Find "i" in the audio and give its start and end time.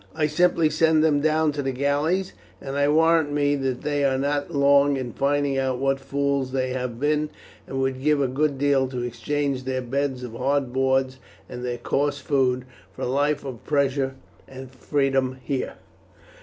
0.15-0.25, 2.75-2.87